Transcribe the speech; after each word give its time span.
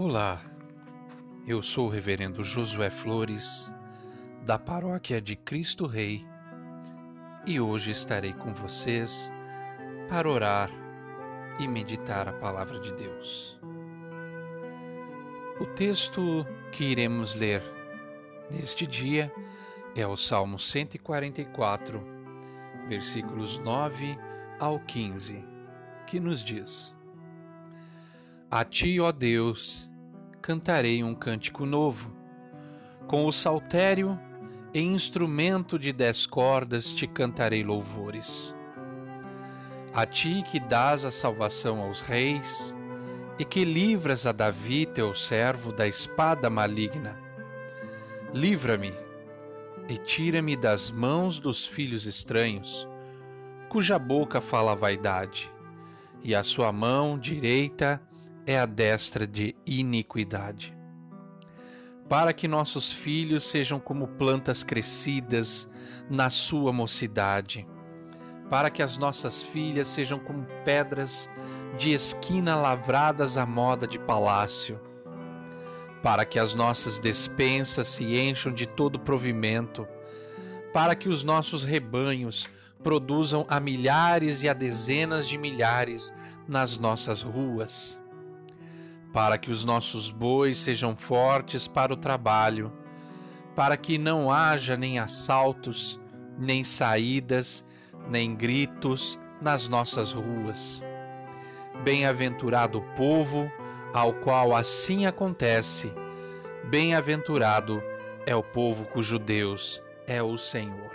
Olá, 0.00 0.40
eu 1.44 1.60
sou 1.60 1.88
o 1.88 1.90
Reverendo 1.90 2.44
Josué 2.44 2.88
Flores, 2.88 3.74
da 4.46 4.56
Paróquia 4.56 5.20
de 5.20 5.34
Cristo 5.34 5.88
Rei, 5.88 6.24
e 7.44 7.58
hoje 7.58 7.90
estarei 7.90 8.32
com 8.32 8.54
vocês 8.54 9.32
para 10.08 10.30
orar 10.30 10.70
e 11.58 11.66
meditar 11.66 12.28
a 12.28 12.32
Palavra 12.32 12.78
de 12.78 12.92
Deus. 12.92 13.58
O 15.60 15.66
texto 15.66 16.46
que 16.70 16.84
iremos 16.84 17.34
ler 17.34 17.60
neste 18.52 18.86
dia 18.86 19.32
é 19.96 20.06
o 20.06 20.16
Salmo 20.16 20.60
144, 20.60 22.00
versículos 22.88 23.58
9 23.58 24.16
ao 24.60 24.78
15, 24.78 25.44
que 26.06 26.20
nos 26.20 26.44
diz: 26.44 26.94
A 28.48 28.64
ti, 28.64 29.00
ó 29.00 29.10
Deus, 29.10 29.87
cantarei 30.40 31.02
um 31.02 31.14
cântico 31.14 31.66
novo. 31.66 32.12
Com 33.06 33.26
o 33.26 33.32
saltério 33.32 34.18
e 34.72 34.80
instrumento 34.80 35.78
de 35.78 35.92
dez 35.92 36.26
cordas 36.26 36.94
te 36.94 37.06
cantarei 37.06 37.62
louvores. 37.62 38.54
A 39.94 40.06
ti 40.06 40.42
que 40.42 40.60
dás 40.60 41.04
a 41.04 41.10
salvação 41.10 41.80
aos 41.80 42.00
reis 42.00 42.76
e 43.38 43.44
que 43.44 43.64
livras 43.64 44.26
a 44.26 44.32
Davi, 44.32 44.84
teu 44.84 45.14
servo, 45.14 45.72
da 45.72 45.86
espada 45.86 46.50
maligna. 46.50 47.16
Livra-me 48.34 48.92
e 49.88 49.96
tira-me 49.96 50.54
das 50.54 50.90
mãos 50.90 51.38
dos 51.38 51.64
filhos 51.64 52.04
estranhos, 52.04 52.86
cuja 53.68 53.98
boca 53.98 54.40
fala 54.40 54.76
vaidade, 54.76 55.50
e 56.22 56.34
a 56.34 56.42
sua 56.42 56.70
mão 56.72 57.18
direita 57.18 58.02
é 58.48 58.58
a 58.58 58.64
destra 58.64 59.26
de 59.26 59.54
iniquidade. 59.66 60.74
Para 62.08 62.32
que 62.32 62.48
nossos 62.48 62.90
filhos 62.90 63.44
sejam 63.44 63.78
como 63.78 64.08
plantas 64.08 64.64
crescidas 64.64 65.68
na 66.08 66.30
sua 66.30 66.72
mocidade, 66.72 67.68
para 68.48 68.70
que 68.70 68.82
as 68.82 68.96
nossas 68.96 69.42
filhas 69.42 69.86
sejam 69.88 70.18
como 70.18 70.46
pedras 70.64 71.28
de 71.76 71.92
esquina 71.92 72.56
lavradas 72.56 73.36
à 73.36 73.44
moda 73.44 73.86
de 73.86 73.98
palácio, 73.98 74.80
para 76.02 76.24
que 76.24 76.38
as 76.38 76.54
nossas 76.54 76.98
despensas 76.98 77.86
se 77.88 78.18
encham 78.18 78.50
de 78.50 78.64
todo 78.64 78.98
provimento, 78.98 79.86
para 80.72 80.94
que 80.94 81.10
os 81.10 81.22
nossos 81.22 81.64
rebanhos 81.64 82.48
produzam 82.82 83.44
a 83.46 83.60
milhares 83.60 84.42
e 84.42 84.48
a 84.48 84.54
dezenas 84.54 85.28
de 85.28 85.36
milhares 85.36 86.14
nas 86.48 86.78
nossas 86.78 87.20
ruas 87.20 88.00
para 89.12 89.38
que 89.38 89.50
os 89.50 89.64
nossos 89.64 90.10
bois 90.10 90.58
sejam 90.58 90.96
fortes 90.96 91.66
para 91.66 91.92
o 91.92 91.96
trabalho, 91.96 92.72
para 93.54 93.76
que 93.76 93.98
não 93.98 94.30
haja 94.30 94.76
nem 94.76 94.98
assaltos, 94.98 96.00
nem 96.38 96.62
saídas, 96.62 97.66
nem 98.08 98.34
gritos 98.34 99.18
nas 99.40 99.68
nossas 99.68 100.12
ruas. 100.12 100.82
Bem-aventurado 101.82 102.78
o 102.78 102.94
povo 102.94 103.50
ao 103.92 104.12
qual 104.12 104.54
assim 104.54 105.06
acontece. 105.06 105.92
Bem-aventurado 106.68 107.82
é 108.26 108.34
o 108.34 108.42
povo 108.42 108.84
cujo 108.86 109.18
Deus 109.18 109.82
é 110.06 110.22
o 110.22 110.36
Senhor. 110.36 110.92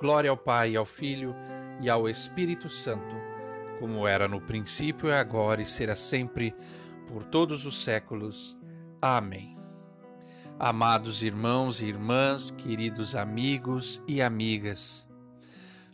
Glória 0.00 0.30
ao 0.30 0.36
Pai, 0.36 0.76
ao 0.76 0.84
Filho 0.84 1.34
e 1.80 1.88
ao 1.88 2.08
Espírito 2.08 2.68
Santo, 2.68 3.14
como 3.78 4.06
era 4.06 4.26
no 4.26 4.40
princípio, 4.40 5.08
e 5.08 5.12
agora 5.12 5.60
e 5.60 5.64
será 5.64 5.94
sempre 5.94 6.54
por 7.08 7.22
todos 7.22 7.66
os 7.66 7.82
séculos. 7.82 8.58
Amém. 9.00 9.56
Amados 10.58 11.22
irmãos 11.22 11.80
e 11.80 11.86
irmãs, 11.86 12.50
queridos 12.50 13.16
amigos 13.16 14.02
e 14.06 14.22
amigas, 14.22 15.08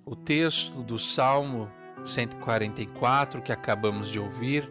o 0.04 0.16
texto 0.16 0.82
do 0.82 0.98
Salmo 0.98 1.70
144 2.04 3.42
que 3.42 3.52
acabamos 3.52 4.08
de 4.08 4.18
ouvir 4.18 4.68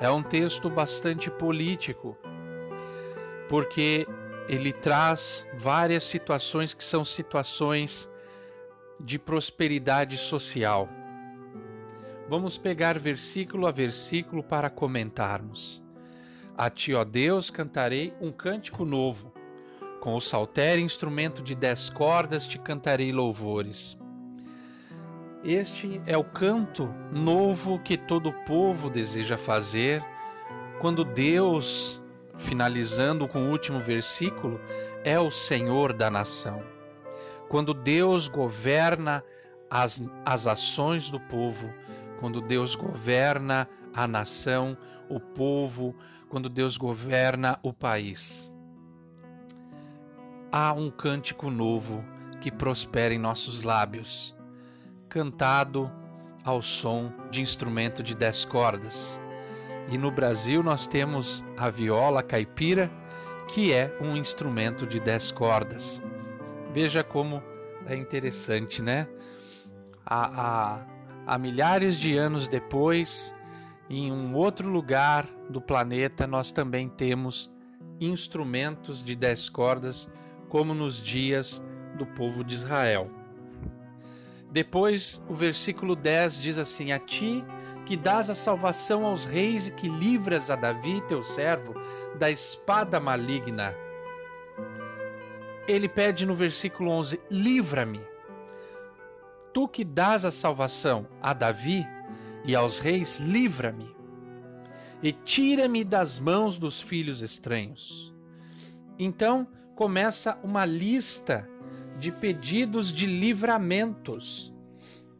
é 0.00 0.10
um 0.10 0.22
texto 0.22 0.70
bastante 0.70 1.30
político, 1.30 2.16
porque 3.48 4.06
ele 4.48 4.72
traz 4.72 5.46
várias 5.58 6.04
situações 6.04 6.72
que 6.72 6.84
são 6.84 7.04
situações 7.04 8.08
de 9.00 9.18
prosperidade 9.18 10.16
social 10.16 10.88
Vamos 12.28 12.58
pegar 12.58 12.98
versículo 12.98 13.66
a 13.66 13.70
versículo 13.70 14.42
para 14.42 14.68
comentarmos. 14.68 15.82
A 16.56 16.68
ti, 16.68 16.92
ó 16.92 17.02
Deus, 17.02 17.48
cantarei 17.48 18.12
um 18.20 18.30
cântico 18.30 18.84
novo. 18.84 19.32
Com 20.00 20.14
o 20.14 20.20
saltério 20.20 20.84
instrumento 20.84 21.42
de 21.42 21.54
dez 21.54 21.88
cordas 21.88 22.46
te 22.46 22.58
cantarei 22.58 23.12
louvores. 23.12 23.98
Este 25.42 26.02
é 26.04 26.18
o 26.18 26.24
canto 26.24 26.94
novo 27.10 27.78
que 27.78 27.96
todo 27.96 28.32
povo 28.44 28.90
deseja 28.90 29.38
fazer 29.38 30.04
quando 30.80 31.04
Deus, 31.04 32.00
finalizando 32.36 33.26
com 33.26 33.46
o 33.46 33.50
último 33.50 33.80
versículo, 33.80 34.60
é 35.02 35.18
o 35.18 35.30
Senhor 35.30 35.94
da 35.94 36.10
nação. 36.10 36.62
Quando 37.48 37.72
Deus 37.72 38.28
governa 38.28 39.24
as, 39.70 40.02
as 40.24 40.46
ações 40.46 41.10
do 41.10 41.18
povo, 41.18 41.72
quando 42.18 42.40
Deus 42.40 42.74
governa 42.74 43.68
a 43.94 44.06
nação, 44.06 44.76
o 45.08 45.18
povo, 45.18 45.94
quando 46.28 46.48
Deus 46.48 46.76
governa 46.76 47.58
o 47.62 47.72
país. 47.72 48.52
Há 50.52 50.72
um 50.72 50.90
cântico 50.90 51.50
novo 51.50 52.04
que 52.40 52.50
prospera 52.50 53.14
em 53.14 53.18
nossos 53.18 53.62
lábios, 53.62 54.36
cantado 55.08 55.90
ao 56.44 56.62
som 56.62 57.12
de 57.30 57.42
instrumento 57.42 58.02
de 58.02 58.14
dez 58.14 58.44
cordas. 58.44 59.20
E 59.90 59.98
no 59.98 60.10
Brasil 60.10 60.62
nós 60.62 60.86
temos 60.86 61.44
a 61.56 61.70
viola 61.70 62.22
caipira, 62.22 62.90
que 63.48 63.72
é 63.72 63.96
um 64.00 64.16
instrumento 64.16 64.86
de 64.86 65.00
dez 65.00 65.30
cordas. 65.30 66.02
Veja 66.72 67.02
como 67.02 67.42
é 67.86 67.96
interessante, 67.96 68.82
né? 68.82 69.08
A, 70.04 70.76
a, 70.76 70.86
há 71.28 71.36
milhares 71.36 72.00
de 72.00 72.16
anos 72.16 72.48
depois, 72.48 73.34
em 73.90 74.10
um 74.10 74.34
outro 74.34 74.66
lugar 74.66 75.28
do 75.50 75.60
planeta, 75.60 76.26
nós 76.26 76.50
também 76.50 76.88
temos 76.88 77.52
instrumentos 78.00 79.04
de 79.04 79.14
dez 79.14 79.50
cordas, 79.50 80.10
como 80.48 80.72
nos 80.72 80.96
dias 80.96 81.62
do 81.98 82.06
povo 82.06 82.42
de 82.42 82.54
Israel. 82.54 83.10
Depois, 84.50 85.22
o 85.28 85.34
versículo 85.34 85.94
10 85.94 86.40
diz 86.40 86.56
assim: 86.56 86.92
A 86.92 86.98
ti 86.98 87.44
que 87.84 87.94
dás 87.94 88.30
a 88.30 88.34
salvação 88.34 89.04
aos 89.04 89.26
reis 89.26 89.68
e 89.68 89.72
que 89.72 89.86
livras 89.86 90.50
a 90.50 90.56
Davi, 90.56 91.02
teu 91.02 91.22
servo, 91.22 91.74
da 92.18 92.30
espada 92.30 92.98
maligna. 92.98 93.74
Ele 95.66 95.90
pede 95.90 96.24
no 96.24 96.34
versículo 96.34 96.90
11: 96.90 97.20
Livra-me 97.30 98.00
Tu 99.58 99.66
que 99.66 99.82
dás 99.82 100.24
a 100.24 100.30
salvação 100.30 101.08
a 101.20 101.32
Davi 101.32 101.84
e 102.44 102.54
aos 102.54 102.78
reis, 102.78 103.18
livra-me 103.18 103.92
e 105.02 105.10
tira-me 105.10 105.82
das 105.82 106.20
mãos 106.20 106.56
dos 106.56 106.80
filhos 106.80 107.22
estranhos. 107.22 108.14
Então 108.96 109.48
começa 109.74 110.38
uma 110.44 110.64
lista 110.64 111.50
de 111.98 112.12
pedidos 112.12 112.92
de 112.92 113.06
livramentos, 113.06 114.54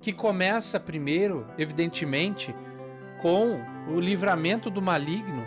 que 0.00 0.12
começa 0.12 0.78
primeiro, 0.78 1.44
evidentemente, 1.58 2.54
com 3.20 3.60
o 3.92 3.98
livramento 3.98 4.70
do 4.70 4.80
maligno. 4.80 5.44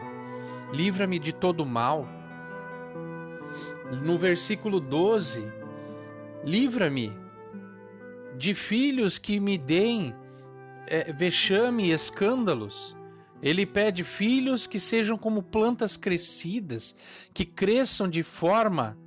Livra-me 0.73 1.17
de 1.17 1.31
todo 1.31 1.65
mal. 1.65 2.05
No 4.03 4.17
versículo 4.17 4.81
12, 4.81 5.49
livra-me 6.43 7.20
de 8.41 8.55
filhos 8.55 9.19
que 9.19 9.39
me 9.39 9.55
deem 9.55 10.15
é, 10.87 11.13
vexame 11.13 11.85
e 11.85 11.91
escândalos. 11.91 12.97
Ele 13.39 13.67
pede 13.67 14.03
filhos 14.03 14.65
que 14.65 14.79
sejam 14.79 15.15
como 15.15 15.43
plantas 15.43 15.95
crescidas, 15.95 16.95
que 17.35 17.45
cresçam 17.45 18.09
de 18.09 18.23
forma 18.23 18.97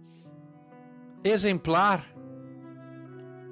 exemplar. 1.24 2.06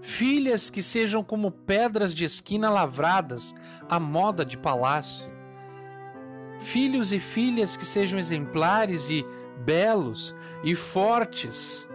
Filhas 0.02 0.70
que 0.70 0.84
sejam 0.84 1.24
como 1.24 1.50
pedras 1.50 2.14
de 2.14 2.24
esquina 2.24 2.70
lavradas, 2.70 3.52
à 3.88 3.98
moda 3.98 4.44
de 4.44 4.56
palácio. 4.56 5.32
Filhos 6.60 7.12
e 7.12 7.18
filhas 7.18 7.76
que 7.76 7.84
sejam 7.84 8.20
exemplares 8.20 9.10
e 9.10 9.26
belos 9.64 10.32
e 10.62 10.76
fortes 10.76 11.88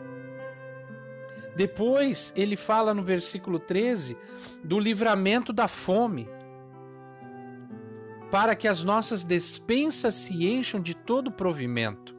depois 1.58 2.32
ele 2.36 2.56
fala 2.56 2.94
no 2.94 3.04
versículo 3.04 3.60
13 3.60 4.16
do 4.64 4.80
livramento 4.80 5.52
da 5.52 5.68
fome. 5.68 6.30
para 8.30 8.58
que 8.58 8.68
as 8.68 8.84
nossas 8.84 9.24
despensas 9.24 10.14
se 10.14 10.46
encham 10.46 10.82
de 10.82 10.94
todo 10.94 11.32
provimento. 11.32 12.14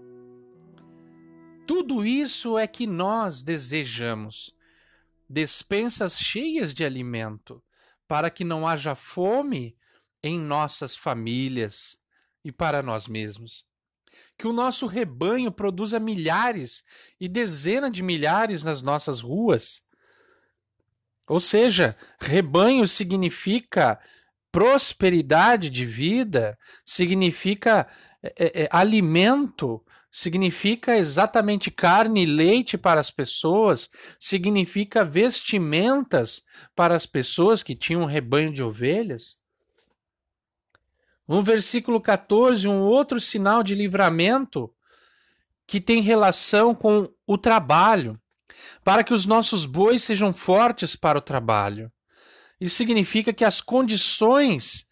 Tudo 1.67 2.03
isso 2.05 2.57
é 2.57 2.67
que 2.67 2.87
nós 2.87 3.43
desejamos. 3.43 4.57
Despensas 5.29 6.19
cheias 6.19 6.73
de 6.73 6.83
alimento, 6.83 7.63
para 8.09 8.31
que 8.31 8.43
não 8.43 8.67
haja 8.67 8.95
fome 8.95 9.77
em 10.23 10.39
nossas 10.39 10.97
famílias 10.97 12.01
e 12.43 12.51
para 12.51 12.83
nós 12.83 13.07
mesmos. 13.07 13.68
Que 14.37 14.47
o 14.47 14.53
nosso 14.53 14.87
rebanho 14.87 15.51
produza 15.51 15.99
milhares 15.99 16.83
e 17.21 17.29
dezenas 17.29 17.93
de 17.93 18.03
milhares 18.03 18.63
nas 18.63 18.81
nossas 18.83 19.21
ruas. 19.21 19.83
Ou 21.29 21.41
seja, 21.41 21.97
rebanho 22.19 22.87
significa 22.87 24.01
prosperidade 24.51 25.69
de 25.69 25.85
vida, 25.85 26.59
significa 26.85 27.87
é, 28.23 28.63
é, 28.63 28.69
alimento, 28.71 29.85
significa 30.11 30.97
exatamente 30.97 31.71
carne 31.71 32.23
e 32.23 32.27
leite 32.27 32.77
para 32.77 33.01
as 33.01 33.11
pessoas, 33.11 33.89
significa 34.19 35.05
vestimentas 35.05 36.43
para 36.75 36.97
as 36.97 37.07
pessoas 37.07 37.63
que 37.63 37.77
tinham 37.77 38.03
um 38.03 38.07
rebanho 38.07 38.53
de 38.53 38.63
ovelhas. 38.63 39.38
No 41.29 41.43
versículo 41.43 42.01
14, 42.01 42.67
um 42.67 42.81
outro 42.81 43.21
sinal 43.21 43.63
de 43.63 43.75
livramento 43.75 44.75
que 45.67 45.79
tem 45.79 46.01
relação 46.01 46.75
com 46.75 47.07
o 47.27 47.37
trabalho, 47.37 48.19
para 48.83 49.05
que 49.05 49.13
os 49.13 49.27
nossos 49.27 49.67
bois 49.67 50.03
sejam 50.03 50.33
fortes 50.33 50.97
para 50.97 51.19
o 51.19 51.23
trabalho. 51.23 51.93
Isso 52.59 52.75
significa 52.77 53.33
que 53.33 53.45
as 53.45 53.61
condições 53.61 54.89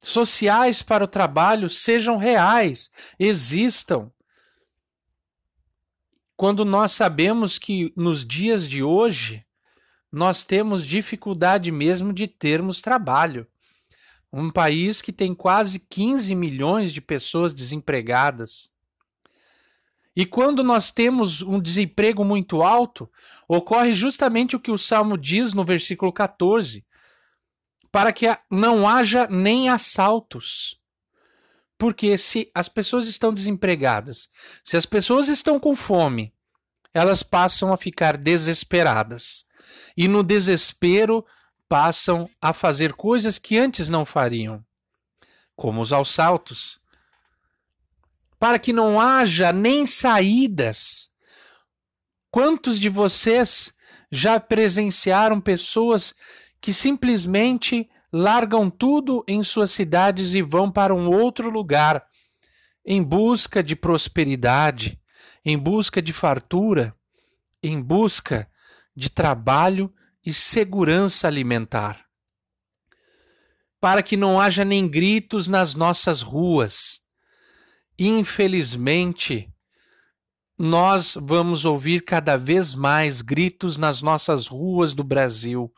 sociais 0.00 0.82
para 0.82 1.02
o 1.02 1.08
trabalho 1.08 1.68
sejam 1.68 2.16
reais, 2.16 2.90
existam. 3.18 4.10
Quando 6.36 6.64
nós 6.64 6.92
sabemos 6.92 7.58
que 7.58 7.92
nos 7.96 8.24
dias 8.24 8.68
de 8.68 8.84
hoje 8.84 9.44
nós 10.12 10.44
temos 10.44 10.86
dificuldade 10.86 11.72
mesmo 11.72 12.12
de 12.12 12.28
termos 12.28 12.80
trabalho. 12.80 13.46
Um 14.32 14.50
país 14.50 15.00
que 15.00 15.12
tem 15.12 15.34
quase 15.34 15.78
15 15.78 16.34
milhões 16.34 16.92
de 16.92 17.00
pessoas 17.00 17.54
desempregadas. 17.54 18.70
E 20.14 20.24
quando 20.24 20.64
nós 20.64 20.90
temos 20.90 21.42
um 21.42 21.60
desemprego 21.60 22.24
muito 22.24 22.62
alto, 22.62 23.08
ocorre 23.46 23.92
justamente 23.92 24.56
o 24.56 24.60
que 24.60 24.70
o 24.70 24.78
Salmo 24.78 25.16
diz 25.18 25.52
no 25.52 25.64
versículo 25.64 26.12
14: 26.12 26.86
para 27.92 28.12
que 28.12 28.26
não 28.50 28.88
haja 28.88 29.26
nem 29.28 29.68
assaltos. 29.68 30.80
Porque 31.78 32.16
se 32.16 32.50
as 32.54 32.68
pessoas 32.68 33.06
estão 33.06 33.32
desempregadas, 33.32 34.30
se 34.64 34.76
as 34.76 34.86
pessoas 34.86 35.28
estão 35.28 35.60
com 35.60 35.76
fome, 35.76 36.32
elas 36.94 37.22
passam 37.22 37.72
a 37.72 37.76
ficar 37.76 38.16
desesperadas. 38.16 39.44
E 39.94 40.08
no 40.08 40.22
desespero 40.22 41.24
passam 41.68 42.28
a 42.40 42.52
fazer 42.52 42.92
coisas 42.92 43.38
que 43.38 43.58
antes 43.58 43.88
não 43.88 44.04
fariam, 44.04 44.64
como 45.54 45.80
os 45.80 45.92
assaltos, 45.92 46.80
para 48.38 48.58
que 48.58 48.72
não 48.72 49.00
haja 49.00 49.52
nem 49.52 49.86
saídas. 49.86 51.10
Quantos 52.30 52.78
de 52.78 52.88
vocês 52.88 53.72
já 54.10 54.38
presenciaram 54.38 55.40
pessoas 55.40 56.14
que 56.60 56.72
simplesmente 56.72 57.88
largam 58.12 58.70
tudo 58.70 59.24
em 59.26 59.42
suas 59.42 59.70
cidades 59.70 60.34
e 60.34 60.42
vão 60.42 60.70
para 60.70 60.94
um 60.94 61.10
outro 61.10 61.50
lugar 61.50 62.06
em 62.84 63.02
busca 63.02 63.62
de 63.62 63.74
prosperidade, 63.74 65.00
em 65.44 65.58
busca 65.58 66.00
de 66.00 66.12
fartura, 66.12 66.94
em 67.62 67.80
busca 67.80 68.48
de 68.94 69.10
trabalho 69.10 69.92
e 70.26 70.34
segurança 70.34 71.26
alimentar? 71.26 72.04
Para 73.80 74.02
que 74.02 74.16
não 74.16 74.38
haja 74.38 74.64
nem 74.64 74.86
gritos 74.88 75.48
nas 75.48 75.74
nossas 75.74 76.20
ruas 76.20 77.06
Infelizmente, 77.98 79.50
nós 80.58 81.16
vamos 81.18 81.64
ouvir 81.64 82.04
cada 82.04 82.36
vez 82.36 82.74
mais 82.74 83.22
gritos 83.22 83.78
nas 83.78 84.02
nossas 84.02 84.48
ruas 84.48 84.92
do 84.92 85.02
Brasil, 85.02 85.72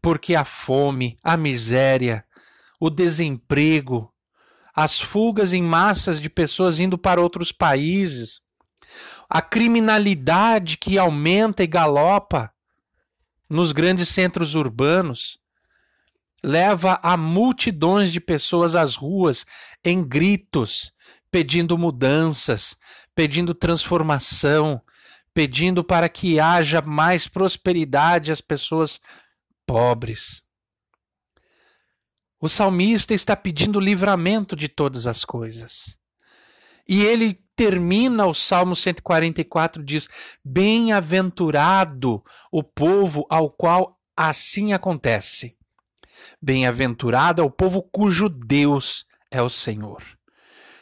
porque 0.00 0.34
a 0.34 0.44
fome, 0.44 1.16
a 1.22 1.36
miséria, 1.36 2.24
o 2.80 2.88
desemprego, 2.88 4.10
as 4.74 4.98
fugas 4.98 5.52
em 5.52 5.62
massas 5.62 6.18
de 6.18 6.30
pessoas 6.30 6.80
indo 6.80 6.96
para 6.96 7.20
outros 7.20 7.52
países, 7.52 8.40
a 9.28 9.42
criminalidade 9.42 10.78
que 10.78 10.98
aumenta 10.98 11.62
e 11.62 11.66
galopa 11.66 12.50
nos 13.52 13.70
grandes 13.70 14.08
centros 14.08 14.54
urbanos, 14.54 15.38
leva 16.42 16.98
a 17.02 17.18
multidões 17.18 18.10
de 18.10 18.18
pessoas 18.18 18.74
às 18.74 18.96
ruas 18.96 19.44
em 19.84 20.02
gritos, 20.02 20.90
pedindo 21.30 21.76
mudanças, 21.76 22.74
pedindo 23.14 23.54
transformação, 23.54 24.80
pedindo 25.34 25.84
para 25.84 26.08
que 26.08 26.40
haja 26.40 26.80
mais 26.80 27.28
prosperidade 27.28 28.32
às 28.32 28.40
pessoas 28.40 28.98
pobres. 29.66 30.42
O 32.40 32.48
salmista 32.48 33.12
está 33.12 33.36
pedindo 33.36 33.78
livramento 33.78 34.56
de 34.56 34.66
todas 34.66 35.06
as 35.06 35.26
coisas. 35.26 35.98
E 36.88 37.02
ele 37.02 37.38
termina 37.56 38.26
o 38.26 38.34
Salmo 38.34 38.74
144 38.74 39.82
diz: 39.82 40.08
Bem-aventurado 40.44 42.22
o 42.50 42.62
povo 42.62 43.26
ao 43.28 43.50
qual 43.50 43.98
assim 44.16 44.72
acontece. 44.72 45.56
Bem-aventurado 46.40 47.40
é 47.42 47.44
o 47.44 47.50
povo 47.50 47.82
cujo 47.82 48.28
Deus 48.28 49.04
é 49.30 49.40
o 49.42 49.48
Senhor. 49.48 50.02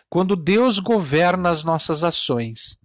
Quando 0.09 0.35
Deus 0.35 0.79
governa 0.79 1.51
as 1.51 1.63
nossas 1.63 2.03
ações, 2.03 2.77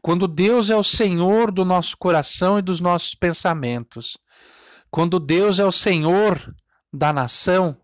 quando 0.00 0.28
Deus 0.28 0.70
é 0.70 0.76
o 0.76 0.84
Senhor 0.84 1.50
do 1.50 1.64
nosso 1.64 1.96
coração 1.96 2.58
e 2.58 2.62
dos 2.62 2.80
nossos 2.80 3.14
pensamentos, 3.14 4.16
quando 4.90 5.18
Deus 5.18 5.58
é 5.58 5.64
o 5.64 5.72
Senhor 5.72 6.54
da 6.92 7.12
nação, 7.12 7.76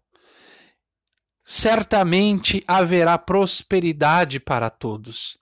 certamente 1.60 2.64
haverá 2.66 3.18
prosperidade 3.18 4.40
para 4.40 4.70
todos, 4.70 5.36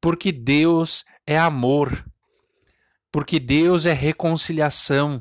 porque 0.00 0.30
Deus 0.30 1.04
é 1.26 1.36
amor, 1.36 2.08
porque 3.10 3.40
Deus 3.40 3.84
é 3.84 3.92
reconciliação, 3.92 5.20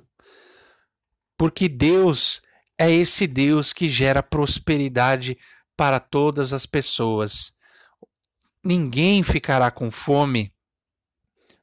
porque 1.36 1.68
Deus 1.68 2.40
é 2.78 2.92
esse 2.92 3.26
Deus 3.26 3.74
que 3.74 3.90
gera 3.90 4.22
prosperidade 4.22 5.40
para 5.76 6.00
todas 6.00 6.54
as 6.54 6.68
pessoas. 6.68 7.52
Ninguém 8.64 9.24
ficará 9.24 9.72
com 9.72 9.90
fome 9.90 10.54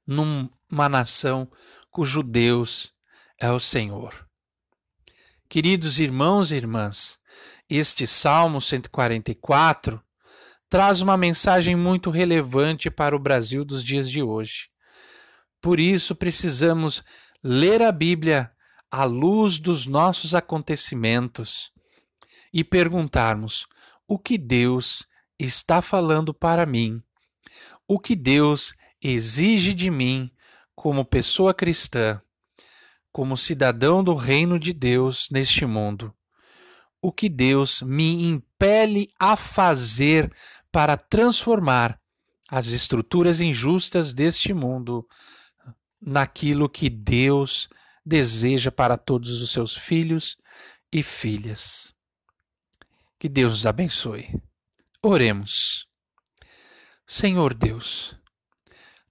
numa 0.04 0.88
nação 0.88 1.49
cujo 1.92 2.25
Deus 2.25 2.92
é 3.38 3.49
o 3.52 3.60
Senhor. 3.60 4.28
Queridos 5.49 6.00
irmãos 6.00 6.50
e 6.50 6.56
irmãs, 6.56 7.20
este 7.68 8.06
Salmo 8.06 8.61
144 8.61 10.02
traz 10.68 11.00
uma 11.00 11.16
mensagem 11.16 11.76
muito 11.76 12.11
relevante 12.11 12.90
para 12.90 13.14
o 13.14 13.18
Brasil 13.18 13.64
dos 13.64 13.85
dias 13.85 14.11
de 14.11 14.23
hoje. 14.23 14.68
Por 15.61 15.80
isso, 15.80 16.14
precisamos 16.14 17.02
ler 17.42 17.83
a 17.83 17.92
Bíblia 17.92 18.50
à 18.90 19.04
luz 19.04 19.59
dos 19.59 19.87
nossos 19.87 20.35
acontecimentos 20.35 21.71
e 22.52 22.62
perguntarmos: 22.62 23.66
o 24.06 24.18
que 24.18 24.37
Deus 24.37 25.06
está 25.38 25.80
falando 25.80 26.35
para 26.35 26.66
mim, 26.66 27.02
o 27.88 27.99
que 27.99 28.14
Deus 28.14 28.75
exige 29.02 29.75
de 29.75 29.90
mim 29.90 30.30
como 30.75 31.04
pessoa 31.04 31.54
cristã, 31.54 32.21
como 33.12 33.37
cidadão 33.37 34.02
do 34.02 34.14
reino 34.14 34.59
de 34.59 34.73
Deus 34.73 35.28
neste 35.30 35.64
mundo, 35.64 36.14
o 37.04 37.12
que 37.12 37.28
Deus 37.28 37.82
me 37.82 38.25
impele 38.25 39.11
a 39.18 39.37
fazer 39.37 40.32
para 40.73 40.96
transformar 40.96 42.00
as 42.49 42.68
estruturas 42.68 43.42
injustas 43.42 44.14
deste 44.14 44.54
mundo 44.54 45.06
naquilo 46.00 46.66
que 46.66 46.88
Deus 46.88 47.68
deseja 48.06 48.73
para 48.73 48.96
todos 48.96 49.42
os 49.42 49.50
seus 49.50 49.76
filhos 49.76 50.38
e 50.90 51.02
filhas. 51.02 51.94
Que 53.18 53.28
Deus 53.28 53.56
os 53.56 53.66
abençoe. 53.66 54.40
Oremos. 55.02 55.87
Senhor 57.06 57.52
Deus, 57.52 58.16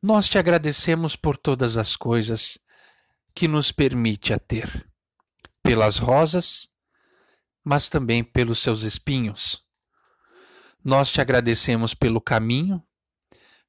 nós 0.01 0.27
te 0.27 0.39
agradecemos 0.39 1.15
por 1.15 1.37
todas 1.37 1.77
as 1.77 1.95
coisas 1.95 2.57
que 3.35 3.47
nos 3.47 3.71
permite 3.71 4.33
a 4.33 4.39
ter, 4.39 4.89
pelas 5.61 5.99
rosas, 5.99 6.72
mas 7.63 7.87
também 7.87 8.23
pelos 8.23 8.59
seus 8.59 8.83
espinhos. 8.83 9.63
Nós 10.83 11.11
te 11.11 11.21
agradecemos 11.21 11.93
pelo 11.93 12.19
caminho, 12.19 12.83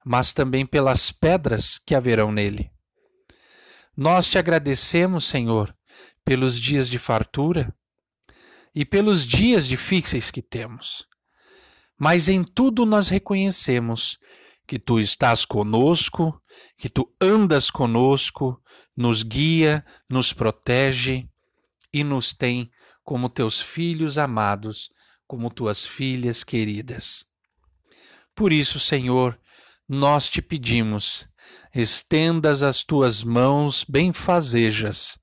mas 0.04 0.32
também 0.32 0.66
pelas 0.66 1.12
pedras 1.12 1.78
que 1.78 1.94
haverão 1.94 2.32
nele. 2.32 2.70
Nós 3.96 4.28
te 4.28 4.36
agradecemos, 4.36 5.26
Senhor, 5.26 5.74
pelos 6.24 6.58
dias 6.58 6.88
de 6.88 6.98
fartura 6.98 7.72
e 8.74 8.84
pelos 8.84 9.24
dias 9.24 9.68
difíceis 9.68 10.30
que 10.30 10.42
temos. 10.42 11.06
Mas 11.96 12.28
em 12.28 12.42
tudo 12.42 12.84
nós 12.84 13.08
reconhecemos 13.08 14.18
que 14.66 14.78
tu 14.78 14.98
estás 14.98 15.44
conosco, 15.44 16.42
que 16.76 16.88
tu 16.88 17.14
andas 17.20 17.70
conosco, 17.70 18.60
nos 18.96 19.22
guia, 19.22 19.84
nos 20.08 20.32
protege 20.32 21.28
e 21.92 22.02
nos 22.02 22.32
tem 22.32 22.70
como 23.04 23.28
teus 23.28 23.60
filhos 23.60 24.18
amados, 24.18 24.90
como 25.26 25.50
tuas 25.50 25.86
filhas 25.86 26.42
queridas. 26.42 27.26
Por 28.34 28.52
isso, 28.52 28.80
Senhor, 28.80 29.38
nós 29.88 30.28
te 30.28 30.42
pedimos, 30.42 31.28
estendas 31.74 32.62
as 32.62 32.82
tuas 32.82 33.22
mãos 33.22 33.84
benfazejas 33.88 35.18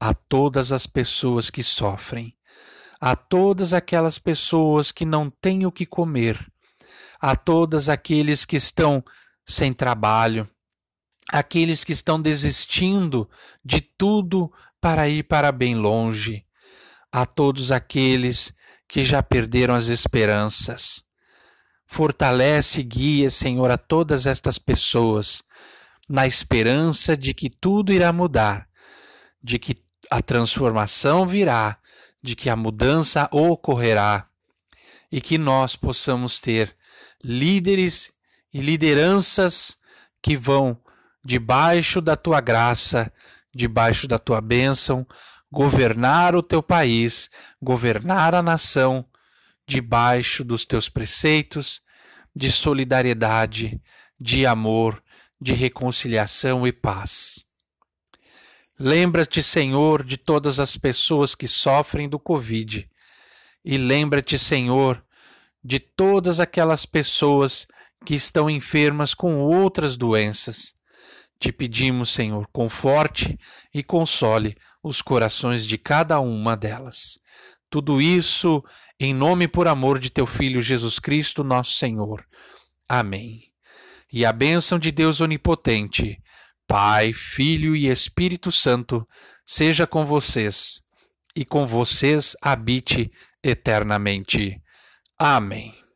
a 0.00 0.14
todas 0.14 0.70
as 0.70 0.86
pessoas 0.86 1.50
que 1.50 1.62
sofrem, 1.62 2.34
a 3.00 3.16
todas 3.16 3.72
aquelas 3.72 4.18
pessoas 4.18 4.92
que 4.92 5.04
não 5.04 5.28
têm 5.28 5.66
o 5.66 5.72
que 5.72 5.84
comer, 5.84 6.38
a 7.20 7.34
todos 7.34 7.88
aqueles 7.88 8.44
que 8.44 8.56
estão 8.56 9.04
sem 9.44 9.72
trabalho, 9.72 10.48
aqueles 11.30 11.84
que 11.84 11.92
estão 11.92 12.20
desistindo 12.20 13.28
de 13.64 13.80
tudo 13.80 14.52
para 14.80 15.08
ir 15.08 15.24
para 15.24 15.50
bem 15.50 15.74
longe, 15.74 16.46
a 17.12 17.24
todos 17.26 17.72
aqueles 17.72 18.52
que 18.88 19.02
já 19.02 19.22
perderam 19.22 19.74
as 19.74 19.88
esperanças. 19.88 21.04
Fortalece 21.86 22.80
e 22.80 22.84
guia, 22.84 23.30
Senhor, 23.30 23.70
a 23.70 23.78
todas 23.78 24.26
estas 24.26 24.58
pessoas, 24.58 25.42
na 26.08 26.26
esperança 26.26 27.16
de 27.16 27.32
que 27.34 27.48
tudo 27.50 27.92
irá 27.92 28.12
mudar, 28.12 28.68
de 29.42 29.58
que 29.58 29.76
a 30.10 30.22
transformação 30.22 31.26
virá, 31.26 31.78
de 32.22 32.34
que 32.34 32.50
a 32.50 32.56
mudança 32.56 33.28
ocorrerá 33.30 34.26
e 35.10 35.20
que 35.20 35.38
nós 35.38 35.76
possamos 35.76 36.38
ter 36.38 36.74
líderes 37.22 38.12
e 38.52 38.60
lideranças 38.60 39.76
que 40.22 40.36
vão 40.36 40.78
debaixo 41.24 42.00
da 42.00 42.16
tua 42.16 42.40
graça, 42.40 43.12
debaixo 43.54 44.06
da 44.06 44.18
tua 44.18 44.40
bênção, 44.40 45.06
governar 45.50 46.36
o 46.36 46.42
teu 46.42 46.62
país, 46.62 47.30
governar 47.60 48.34
a 48.34 48.42
nação, 48.42 49.04
debaixo 49.66 50.42
dos 50.44 50.64
teus 50.64 50.88
preceitos 50.88 51.82
de 52.34 52.50
solidariedade, 52.50 53.80
de 54.18 54.46
amor, 54.46 55.02
de 55.40 55.52
reconciliação 55.52 56.66
e 56.66 56.72
paz. 56.72 57.44
Lembra-te, 58.78 59.42
Senhor, 59.42 60.04
de 60.04 60.16
todas 60.16 60.60
as 60.60 60.76
pessoas 60.76 61.34
que 61.34 61.48
sofrem 61.48 62.08
do 62.08 62.18
Covid. 62.18 62.88
E 63.64 63.76
lembra-te, 63.76 64.38
Senhor, 64.38 65.04
de 65.62 65.80
todas 65.80 66.38
aquelas 66.38 66.86
pessoas 66.86 67.66
que 68.06 68.14
estão 68.14 68.48
enfermas 68.48 69.14
com 69.14 69.36
outras 69.40 69.96
doenças. 69.96 70.74
Te 71.40 71.52
pedimos, 71.52 72.10
Senhor, 72.10 72.48
conforte 72.52 73.36
e 73.74 73.82
console 73.82 74.56
os 74.88 75.02
corações 75.02 75.66
de 75.66 75.76
cada 75.76 76.18
uma 76.18 76.56
delas. 76.56 77.18
Tudo 77.70 78.00
isso 78.00 78.64
em 78.98 79.14
nome 79.14 79.44
e 79.44 79.48
por 79.48 79.68
amor 79.68 79.98
de 79.98 80.10
teu 80.10 80.26
Filho 80.26 80.62
Jesus 80.62 80.98
Cristo, 80.98 81.44
nosso 81.44 81.72
Senhor. 81.72 82.24
Amém. 82.88 83.42
E 84.10 84.24
a 84.24 84.32
bênção 84.32 84.78
de 84.78 84.90
Deus 84.90 85.20
Onipotente, 85.20 86.18
Pai, 86.66 87.12
Filho 87.12 87.76
e 87.76 87.86
Espírito 87.86 88.50
Santo, 88.50 89.06
seja 89.44 89.86
com 89.86 90.06
vocês 90.06 90.82
e 91.36 91.44
com 91.44 91.66
vocês 91.66 92.34
habite 92.40 93.10
eternamente. 93.44 94.60
Amém. 95.18 95.87